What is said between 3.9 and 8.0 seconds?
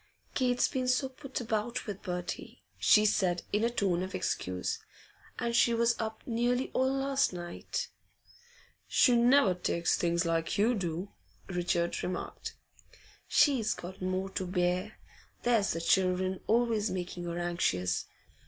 of excuse. 'And she was up nearly all last night.'